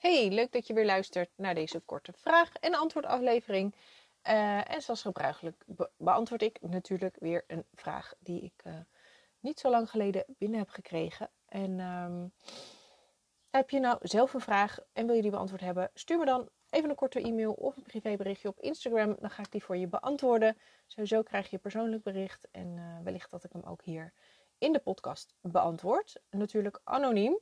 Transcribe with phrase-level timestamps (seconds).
[0.00, 3.74] Hey, leuk dat je weer luistert naar deze korte vraag- en antwoordaflevering.
[4.28, 5.64] Uh, en zoals gebruikelijk
[5.96, 8.74] beantwoord ik natuurlijk weer een vraag die ik uh,
[9.40, 11.30] niet zo lang geleden binnen heb gekregen.
[11.48, 12.32] En um,
[13.50, 15.90] heb je nou zelf een vraag en wil je die beantwoord hebben?
[15.94, 19.16] Stuur me dan even een korte e-mail of een privéberichtje op Instagram.
[19.18, 20.58] Dan ga ik die voor je beantwoorden.
[20.86, 24.12] Sowieso krijg je persoonlijk bericht en uh, wellicht dat ik hem ook hier
[24.58, 26.20] in de podcast beantwoord.
[26.30, 27.38] Natuurlijk anoniem.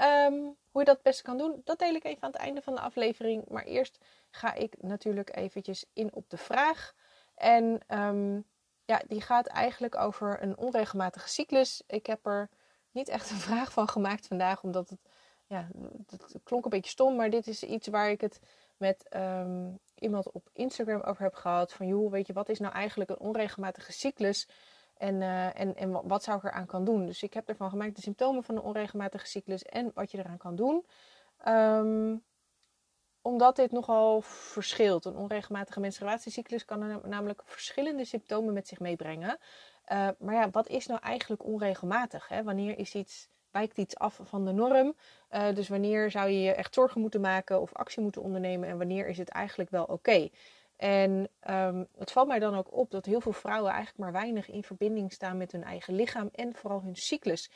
[0.00, 2.62] Um, hoe je dat het beste kan doen, dat deel ik even aan het einde
[2.62, 3.44] van de aflevering.
[3.48, 3.98] Maar eerst
[4.30, 6.94] ga ik natuurlijk eventjes in op de vraag.
[7.34, 8.44] En um,
[8.84, 11.82] ja, die gaat eigenlijk over een onregelmatige cyclus.
[11.86, 12.48] Ik heb er
[12.90, 15.00] niet echt een vraag van gemaakt vandaag, omdat het,
[15.46, 15.68] ja,
[16.06, 17.16] het klonk een beetje stom.
[17.16, 18.40] Maar dit is iets waar ik het
[18.76, 21.72] met um, iemand op Instagram over heb gehad.
[21.72, 24.48] Van joh, weet je, wat is nou eigenlijk een onregelmatige cyclus?
[24.98, 27.06] En, uh, en, en wat zou ik eraan kan doen?
[27.06, 30.38] Dus ik heb ervan gemaakt de symptomen van een onregelmatige cyclus en wat je eraan
[30.38, 30.86] kan doen.
[31.48, 32.24] Um,
[33.22, 35.04] omdat dit nogal verschilt.
[35.04, 39.38] Een onregelmatige menstruatiecyclus kan namelijk verschillende symptomen met zich meebrengen.
[39.92, 42.28] Uh, maar ja, wat is nou eigenlijk onregelmatig?
[42.28, 42.42] Hè?
[42.42, 44.96] Wanneer is iets, wijkt iets af van de norm?
[45.30, 48.68] Uh, dus wanneer zou je je echt zorgen moeten maken of actie moeten ondernemen?
[48.68, 50.28] En wanneer is het eigenlijk wel oké?
[50.78, 54.48] En um, het valt mij dan ook op dat heel veel vrouwen eigenlijk maar weinig
[54.50, 57.50] in verbinding staan met hun eigen lichaam en vooral hun cyclus.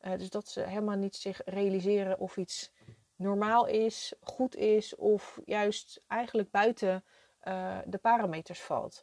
[0.00, 2.72] Uh, dus dat ze helemaal niet zich realiseren of iets
[3.14, 7.04] normaal is, goed is of juist eigenlijk buiten
[7.42, 9.02] uh, de parameters valt.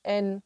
[0.00, 0.44] En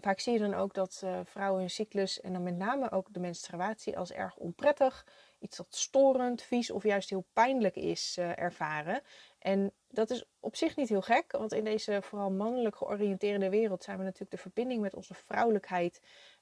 [0.00, 3.12] vaak zie je dan ook dat uh, vrouwen hun cyclus en dan met name ook
[3.12, 5.06] de menstruatie als erg onprettig,
[5.38, 9.02] iets dat storend, vies of juist heel pijnlijk is ervaren.
[9.38, 13.84] En dat is op zich niet heel gek, want in deze vooral mannelijk georiënteerde wereld
[13.84, 16.00] zijn we natuurlijk de verbinding met onze vrouwelijkheid.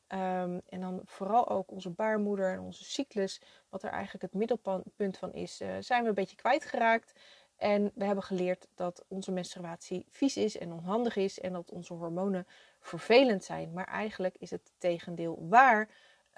[0.09, 5.19] Um, en dan vooral ook onze baarmoeder en onze cyclus, wat er eigenlijk het middelpunt
[5.19, 7.13] van is, uh, zijn we een beetje kwijtgeraakt.
[7.57, 11.95] En we hebben geleerd dat onze menstruatie vies is en onhandig is en dat onze
[11.95, 12.47] hormonen
[12.81, 13.73] vervelend zijn.
[13.73, 15.89] Maar eigenlijk is het tegendeel waar.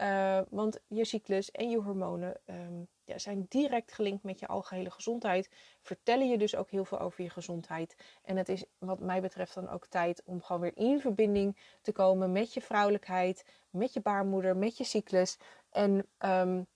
[0.00, 2.88] Uh, want je cyclus en je hormonen um,
[3.20, 5.50] zijn direct gelinkt met je algehele gezondheid.
[5.80, 7.96] Vertellen je dus ook heel veel over je gezondheid.
[8.22, 11.92] En het is wat mij betreft dan ook tijd om gewoon weer in verbinding te
[11.92, 15.38] komen met je vrouwelijkheid, met je baarmoeder, met je cyclus.
[15.70, 16.66] En um,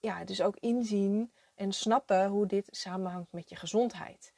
[0.00, 4.32] ja, dus ook inzien en snappen hoe dit samenhangt met je gezondheid.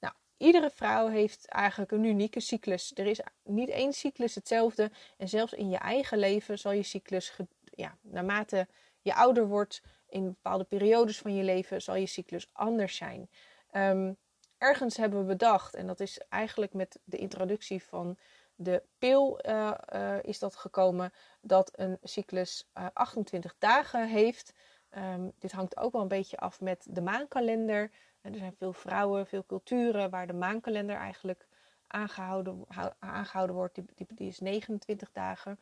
[0.00, 2.92] Nou, iedere vrouw heeft eigenlijk een unieke cyclus.
[2.94, 4.90] Er is niet één cyclus hetzelfde.
[5.16, 8.68] En zelfs in je eigen leven zal je cyclus, ja, naarmate
[9.02, 13.30] je ouder wordt, in bepaalde periodes van je leven zal je cyclus anders zijn.
[13.72, 14.16] Um,
[14.58, 18.18] ergens hebben we bedacht, en dat is eigenlijk met de introductie van
[18.54, 24.54] de pil uh, uh, is dat gekomen, dat een cyclus uh, 28 dagen heeft.
[24.96, 27.90] Um, dit hangt ook wel een beetje af met de maankalender.
[28.20, 31.46] er zijn veel vrouwen, veel culturen waar de maankalender eigenlijk
[31.86, 32.64] aangehouden,
[32.98, 33.74] aangehouden wordt.
[33.74, 35.58] Die, die, die is 29 dagen.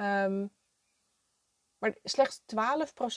[0.00, 0.50] Um,
[1.78, 2.44] maar slechts 12%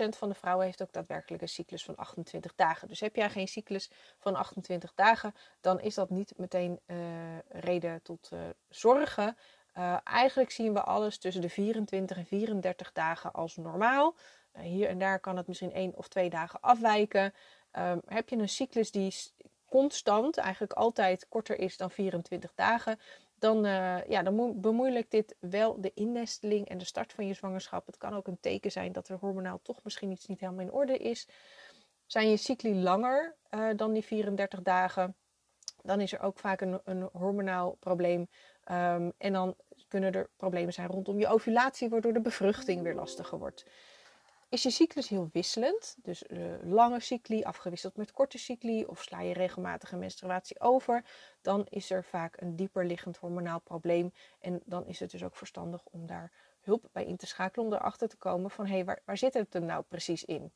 [0.10, 2.88] van de vrouwen heeft ook daadwerkelijk een cyclus van 28 dagen.
[2.88, 6.98] Dus heb jij geen cyclus van 28 dagen, dan is dat niet meteen uh,
[7.50, 8.40] reden tot uh,
[8.70, 9.38] zorgen.
[9.78, 14.16] Uh, eigenlijk zien we alles tussen de 24 en 34 dagen als normaal.
[14.60, 17.34] hier en daar kan het misschien één of twee dagen afwijken.
[17.78, 19.14] Um, heb je een cyclus die
[19.70, 23.00] constant, eigenlijk altijd korter is dan 24 dagen,
[23.42, 27.86] dan, uh, ja, dan bemoeilijkt dit wel de innesteling en de start van je zwangerschap.
[27.86, 30.72] Het kan ook een teken zijn dat er hormonaal toch misschien iets niet helemaal in
[30.72, 31.28] orde is.
[32.06, 35.16] Zijn je cycli langer uh, dan die 34 dagen,
[35.82, 38.20] dan is er ook vaak een, een hormonaal probleem.
[38.72, 39.56] Um, en dan
[39.88, 43.66] kunnen er problemen zijn rondom je ovulatie, waardoor de bevruchting weer lastiger wordt.
[44.52, 49.22] Is je cyclus heel wisselend, dus uh, lange cycli afgewisseld met korte cycli, of sla
[49.22, 51.06] je regelmatig een menstruatie over,
[51.42, 54.14] dan is er vaak een dieper liggend hormonaal probleem.
[54.40, 56.32] En dan is het dus ook verstandig om daar
[56.62, 59.56] hulp bij in te schakelen, om erachter te komen van hé, hey, waar, zit het
[59.56, 60.52] er nou precies in?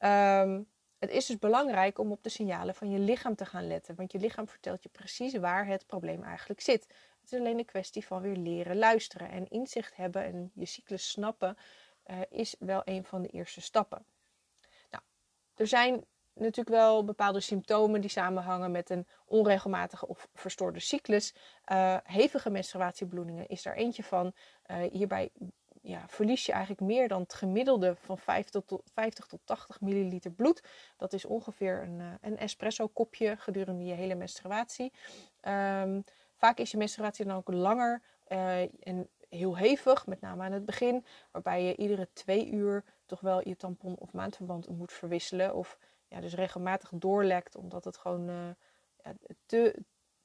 [0.00, 0.66] Um,
[0.98, 4.12] het is dus belangrijk om op de signalen van je lichaam te gaan letten, want
[4.12, 6.86] je lichaam vertelt je precies waar het probleem eigenlijk zit.
[7.20, 11.10] Het is alleen een kwestie van weer leren luisteren en inzicht hebben en je cyclus
[11.10, 11.56] snappen
[12.10, 14.04] uh, is wel een van de eerste stappen.
[14.90, 15.02] Nou,
[15.54, 21.34] er zijn natuurlijk wel bepaalde symptomen die samenhangen met een onregelmatige of verstoorde cyclus.
[21.72, 24.32] Uh, hevige menstruatiebloedingen is daar eentje van.
[24.70, 25.30] Uh, hierbij
[25.82, 30.30] ja, verlies je eigenlijk meer dan het gemiddelde van 50 tot, 50 tot 80 milliliter
[30.30, 30.62] bloed.
[30.96, 34.92] Dat is ongeveer een, een espresso kopje gedurende je hele menstruatie.
[35.42, 36.04] Um,
[36.36, 38.02] vaak is je menstruatie dan ook langer
[38.80, 43.48] en heel hevig, met name aan het begin, waarbij je iedere twee uur toch wel
[43.48, 45.78] je tampon of maandverband moet verwisselen of
[46.08, 48.26] ja, dus regelmatig doorlekt, omdat het gewoon
[49.04, 49.14] ja,
[49.46, 49.84] te,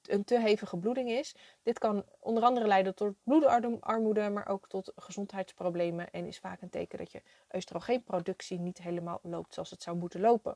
[0.10, 1.36] een te hevige bloeding is.
[1.64, 6.70] Dit kan onder andere leiden tot bloedarmoede, maar ook tot gezondheidsproblemen en is vaak een
[6.70, 7.22] teken dat je
[7.52, 10.56] oestrogeenproductie niet helemaal loopt zoals het zou moeten lopen.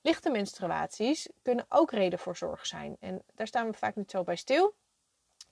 [0.00, 4.22] Lichte menstruaties kunnen ook reden voor zorg zijn en daar staan we vaak niet zo
[4.22, 4.74] bij stil.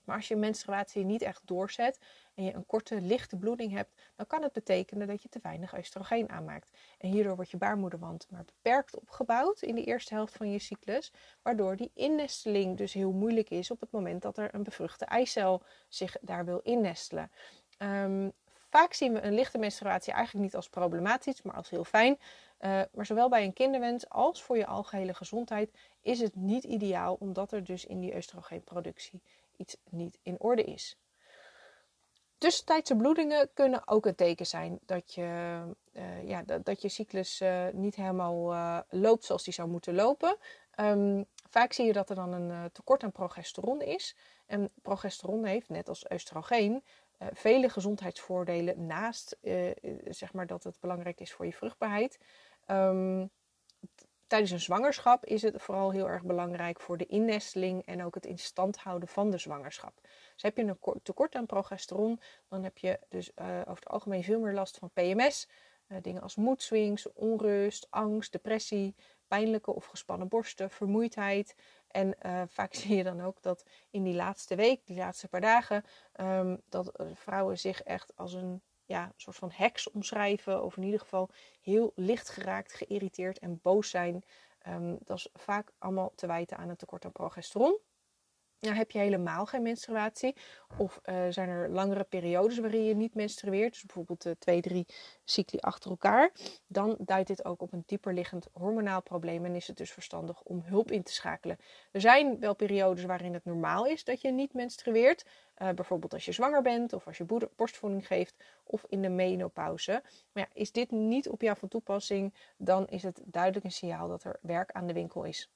[0.05, 1.99] Maar als je menstruatie niet echt doorzet
[2.33, 5.77] en je een korte, lichte bloeding hebt, dan kan het betekenen dat je te weinig
[5.77, 6.77] oestrogeen aanmaakt.
[6.97, 11.13] En hierdoor wordt je baarmoederwand maar beperkt opgebouwd in de eerste helft van je cyclus,
[11.41, 15.63] waardoor die innesteling dus heel moeilijk is op het moment dat er een bevruchte eicel
[15.87, 17.31] zich daar wil innestelen.
[17.77, 18.31] Um,
[18.69, 22.17] vaak zien we een lichte menstruatie eigenlijk niet als problematisch, maar als heel fijn.
[22.59, 25.71] Uh, maar zowel bij een kinderwens als voor je algehele gezondheid
[26.01, 29.21] is het niet ideaal, omdat er dus in die oestrogeenproductie
[29.57, 30.97] iets niet in orde is.
[32.37, 35.59] Tussentijdse bloedingen kunnen ook een teken zijn dat je,
[35.93, 40.37] uh, ja, dat, je cyclus uh, niet helemaal loopt zoals die zou moeten lopen.
[40.79, 44.15] Um, vaak zie je dat er dan een tekort aan progesteron is.
[44.45, 46.83] En progesteron heeft, net als oestrogeen,
[47.31, 49.37] vele gezondheidsvoordelen naast
[50.09, 52.19] zeg maar dat het belangrijk is voor je vruchtbaarheid.
[52.67, 53.29] Um,
[54.27, 58.25] tijdens een zwangerschap is het vooral heel erg belangrijk voor de innesteling en ook het
[58.25, 59.99] in stand houden van de zwangerschap.
[60.33, 62.19] Dus heb je een tekort aan progesteron,
[62.49, 65.47] dan heb je dus over het algemeen veel meer last van PMS.
[65.87, 68.95] Eh, dingen als moedswings, onrust, angst, depressie,
[69.27, 71.55] pijnlijke of gespannen borsten, vermoeidheid.
[71.95, 75.41] En uh, vaak zie je dan ook dat in die laatste week, die laatste paar
[75.41, 75.83] dagen,
[76.19, 80.63] um, dat vrouwen zich echt als een ja, soort van heks omschrijven.
[80.63, 81.29] Of in ieder geval
[81.61, 84.23] heel licht geraakt, geïrriteerd en boos zijn.
[84.67, 87.79] Um, dat is vaak allemaal te wijten aan een tekort aan progesteron.
[88.65, 90.35] Nou, heb je helemaal geen menstruatie
[90.77, 94.85] of uh, zijn er langere periodes waarin je niet menstrueert, dus bijvoorbeeld uh, twee, drie
[95.23, 96.31] cycli achter elkaar,
[96.67, 100.41] dan duidt dit ook op een dieper liggend hormonaal probleem en is het dus verstandig
[100.41, 101.57] om hulp in te schakelen.
[101.91, 105.25] Er zijn wel periodes waarin het normaal is dat je niet menstrueert,
[105.57, 110.03] uh, bijvoorbeeld als je zwanger bent of als je borstvoeding geeft of in de menopauze.
[110.31, 114.07] Maar ja, is dit niet op jou van toepassing, dan is het duidelijk een signaal
[114.07, 115.49] dat er werk aan de winkel is.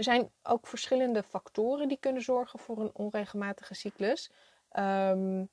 [0.00, 4.30] Er zijn ook verschillende factoren die kunnen zorgen voor een onregelmatige cyclus.
[4.78, 5.48] Um,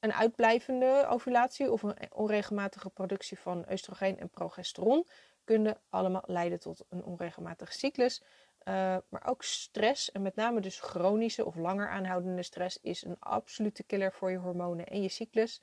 [0.00, 5.06] een uitblijvende ovulatie of een onregelmatige productie van oestrogeen en progesteron
[5.44, 8.22] kunnen allemaal leiden tot een onregelmatige cyclus.
[8.22, 13.16] Uh, maar ook stress, en met name dus chronische of langer aanhoudende stress, is een
[13.18, 15.62] absolute killer voor je hormonen en je cyclus.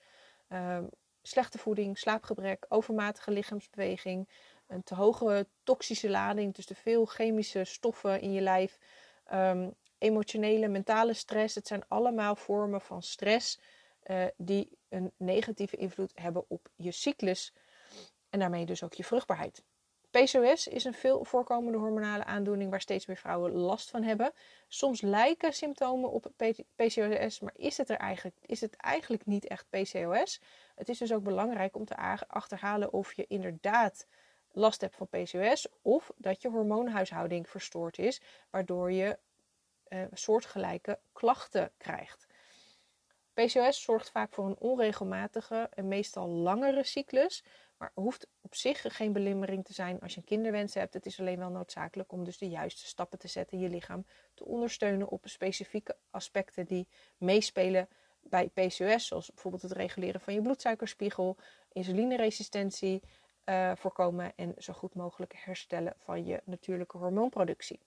[0.50, 0.78] Uh,
[1.22, 4.30] slechte voeding, slaapgebrek, overmatige lichaamsbeweging,
[4.74, 8.78] een te hoge toxische lading, dus te veel chemische stoffen in je lijf,
[9.34, 11.56] um, emotionele, mentale stress.
[11.56, 13.60] Het zijn allemaal vormen van stress
[14.04, 17.54] uh, die een negatieve invloed hebben op je cyclus
[18.30, 19.64] en daarmee dus ook je vruchtbaarheid.
[20.10, 24.32] PCOS is een veel voorkomende hormonale aandoening waar steeds meer vrouwen last van hebben.
[24.68, 26.32] Soms lijken symptomen op
[26.76, 30.42] PCOS, maar is het, er eigenlijk, is het eigenlijk niet echt PCOS.
[30.76, 31.96] Het is dus ook belangrijk om te
[32.28, 34.08] achterhalen of je inderdaad
[34.54, 39.20] last hebt van PCOS of dat je hormoonhuishouding verstoord is, waardoor je
[39.88, 42.28] uh, soortgelijke klachten krijgt.
[43.34, 47.44] PCOS zorgt vaak voor een onregelmatige en meestal langere cyclus,
[47.78, 50.94] maar hoeft op zich geen belemmering te zijn als je een kinderwens hebt.
[50.94, 54.46] Het is alleen wel noodzakelijk om dus de juiste stappen te zetten je lichaam te
[54.46, 56.88] ondersteunen op specifieke aspecten die
[57.18, 57.90] meespelen
[58.22, 61.38] bij PCOS, zoals bijvoorbeeld het reguleren van je bloedsuikerspiegel,
[61.72, 63.02] insulineresistentie,
[63.46, 67.80] uh, voorkomen en zo goed mogelijk herstellen van je natuurlijke hormoonproductie.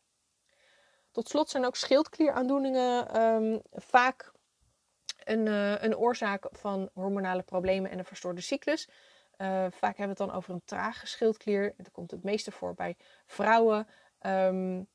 [1.10, 4.32] Tot slot zijn ook schildklieraandoeningen um, vaak
[5.24, 8.88] een, uh, een, oorzaak van hormonale problemen en een verstoorde cyclus.
[9.38, 11.74] Uh, vaak hebben we het dan over een trage schildklier.
[11.76, 12.96] Dat komt het meeste voor bij
[13.26, 13.88] vrouwen.
[14.20, 14.88] Um,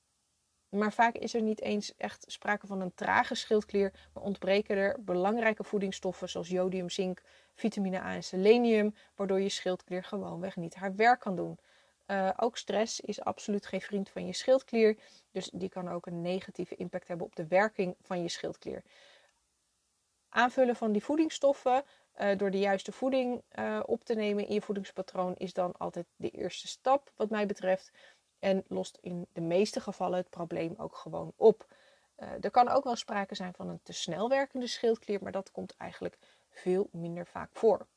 [0.71, 4.95] maar vaak is er niet eens echt sprake van een trage schildklier, maar ontbreken er
[4.99, 7.21] belangrijke voedingsstoffen zoals jodium, zink,
[7.55, 11.59] vitamine A en selenium, waardoor je schildklier gewoonweg niet haar werk kan doen.
[12.07, 14.97] Uh, ook stress is absoluut geen vriend van je schildklier,
[15.31, 18.83] dus die kan ook een negatieve impact hebben op de werking van je schildklier.
[20.29, 21.83] Aanvullen van die voedingsstoffen
[22.19, 26.05] uh, door de juiste voeding uh, op te nemen in je voedingspatroon is dan altijd
[26.15, 27.91] de eerste stap, wat mij betreft.
[28.41, 31.65] En lost in de meeste gevallen het probleem ook gewoon op.
[32.17, 35.51] Uh, er kan ook wel sprake zijn van een te snel werkende schildklier, maar dat
[35.51, 36.17] komt eigenlijk
[36.49, 37.87] veel minder vaak voor.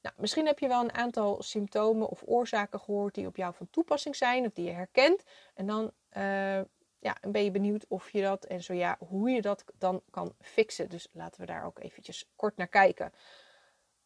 [0.00, 3.70] Nou, misschien heb je wel een aantal symptomen of oorzaken gehoord die op jou van
[3.70, 5.24] toepassing zijn of die je herkent.
[5.54, 6.60] En dan uh,
[6.98, 10.34] ja, ben je benieuwd of je dat en zo ja, hoe je dat dan kan
[10.40, 10.88] fixen.
[10.88, 13.12] Dus laten we daar ook eventjes kort naar kijken.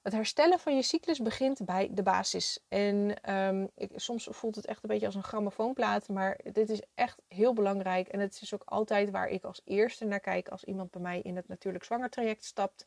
[0.04, 2.64] Het herstellen van je cyclus begint bij de basis.
[2.68, 6.82] En ehm, ik, soms voelt het echt een beetje als een grammofoonplaat, maar dit is
[6.94, 8.08] echt heel belangrijk.
[8.08, 11.20] En het is ook altijd waar ik als eerste naar kijk als iemand bij mij
[11.20, 12.86] in het natuurlijk zwanger traject stapt.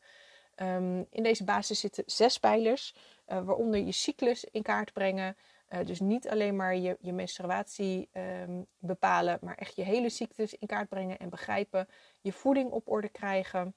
[0.54, 2.94] Ehm, in deze basis zitten zes pijlers,
[3.26, 5.36] uh, waaronder je cyclus in kaart brengen.
[5.70, 10.54] Uh, dus niet alleen maar je, je menstruatie um, bepalen, maar echt je hele cyclus
[10.54, 11.88] in kaart brengen en begrijpen.
[12.20, 13.74] Je voeding op orde krijgen.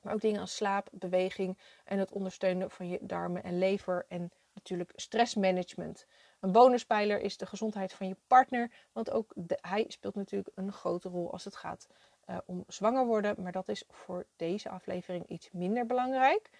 [0.00, 4.04] Maar ook dingen als slaap, beweging en het ondersteunen van je darmen en lever.
[4.08, 6.06] En natuurlijk stressmanagement.
[6.40, 8.70] Een bonuspijler is de gezondheid van je partner.
[8.92, 11.88] Want ook hij speelt natuurlijk een grote rol als het gaat
[12.26, 13.42] uh, om zwanger worden.
[13.42, 16.50] Maar dat is voor deze aflevering iets minder belangrijk.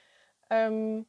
[0.49, 1.09] Um,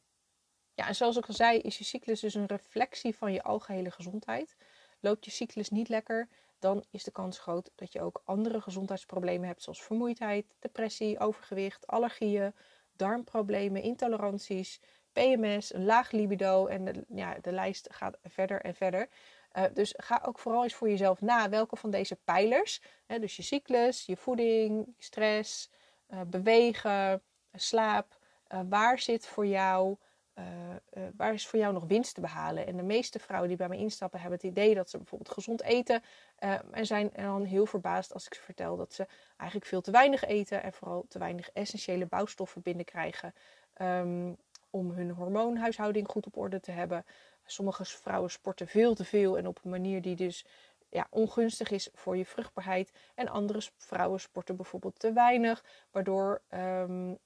[0.74, 3.92] ja, en zoals ik al zei, is je cyclus dus een reflectie van je algehele
[3.92, 4.56] gezondheid.
[5.00, 6.30] Loopt je cyclus niet lekker,
[6.62, 11.88] dan is de kans groot dat je ook andere gezondheidsproblemen hebt, zoals vermoeidheid, depressie, overgewicht,
[11.88, 12.54] allergieën,
[12.96, 14.80] darmproblemen, intoleranties,
[15.14, 19.10] PMS, laag libido en de, ja, de lijst gaat verder en verder.
[19.58, 23.36] Uh, dus ga ook vooral eens voor jezelf na welke van deze pijlers, hè, dus
[23.36, 25.70] je cyclus, je voeding, stress,
[26.10, 27.22] uh, bewegen,
[27.54, 28.20] slaap,
[28.54, 29.98] uh, waar zit voor jou
[30.38, 32.68] uh, waar is voor jou nog winst te behalen?
[32.68, 35.62] En de meeste vrouwen die bij me instappen hebben het idee dat ze bijvoorbeeld gezond
[35.62, 36.02] eten.
[36.40, 39.08] Uh, en zijn dan heel verbaasd als ik ze vertel dat ze
[39.38, 40.64] eigenlijk veel te weinig eten.
[40.64, 43.34] En vooral te weinig essentiële bouwstoffen binnenkrijgen.
[43.82, 44.38] Um,
[44.70, 47.06] om hun hormoonhuishouding goed op orde te hebben.
[47.46, 50.46] Sommige vrouwen sporten veel te veel en op een manier die dus
[50.90, 52.92] ja, ongunstig is voor je vruchtbaarheid.
[53.16, 57.18] En andere vrouwen sporten bijvoorbeeld te weinig, waardoor um,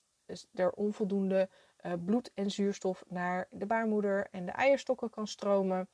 [0.54, 1.50] er onvoldoende
[1.86, 5.90] uh, bloed en zuurstof naar de baarmoeder en de eierstokken kan stromen.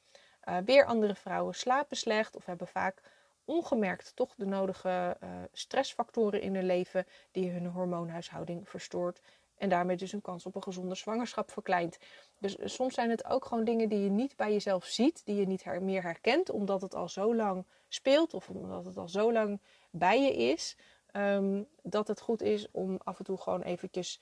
[0.50, 3.02] Uh, weer andere vrouwen slapen slecht of hebben vaak
[3.46, 9.22] ongemerkt toch de nodige uh, stressfactoren in hun leven die hun hormoonhuishouding verstoort.
[9.58, 11.98] En daarmee dus een kans op een gezonde zwangerschap verkleint.
[12.40, 15.48] Dus soms zijn het ook gewoon dingen die je niet bij jezelf ziet, die je
[15.48, 19.62] niet meer herkent, omdat het al zo lang speelt of omdat het al zo lang
[19.92, 20.78] bij je is.
[21.14, 24.20] Um, dat het goed is om af en toe gewoon eventjes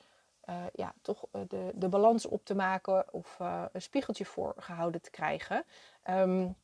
[0.50, 4.54] uh, ja, toch uh, de, de balans op te maken of uh, een spiegeltje voor
[4.58, 5.66] gehouden te krijgen.
[6.10, 6.56] Um,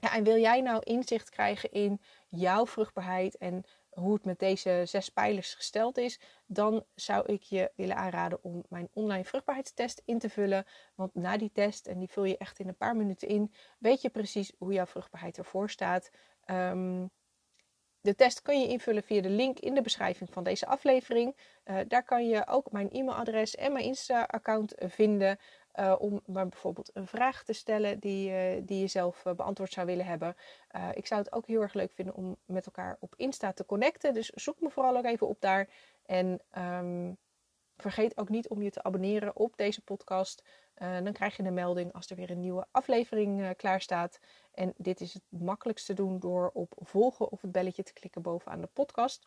[0.00, 4.82] ja, en wil jij nou inzicht krijgen in jouw vruchtbaarheid en hoe het met deze
[4.84, 10.18] zes pijlers gesteld is, dan zou ik je willen aanraden om mijn online vruchtbaarheidstest in
[10.18, 10.64] te vullen.
[10.94, 14.00] Want na die test, en die vul je echt in een paar minuten in, weet
[14.00, 16.10] je precies hoe jouw vruchtbaarheid ervoor staat.
[16.46, 17.10] Um,
[18.00, 21.36] de test kun je invullen via de link in de beschrijving van deze aflevering.
[21.64, 25.38] Uh, daar kan je ook mijn e-mailadres en mijn Insta-account vinden.
[25.74, 29.86] Uh, om maar bijvoorbeeld een vraag te stellen die, uh, die je zelf beantwoord zou
[29.86, 30.36] willen hebben.
[30.94, 34.14] ik zou het ook heel erg leuk vinden om met elkaar op Insta te connecten.
[34.14, 35.68] Dus zoek me vooral ook even op daar.
[36.06, 37.16] En um,
[37.80, 40.44] vergeet ook niet om je te abonneren op deze podcast.
[40.74, 44.18] dan krijg je een melding als er weer een nieuwe aflevering klaar staat.
[44.52, 48.60] En dit is het makkelijkste doen door op volgen of het belletje te klikken bovenaan
[48.60, 49.26] de podcast.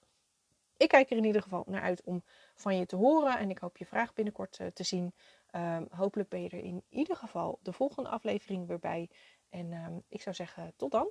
[0.77, 2.24] Ik kijk er in ieder geval naar uit om
[2.55, 5.13] van je te horen en ik hoop je vraag binnenkort uh, te zien.
[5.55, 9.10] Um, hopelijk ben je er in ieder geval de volgende aflevering weer bij.
[9.50, 11.10] En um, ik zou zeggen, tot dan.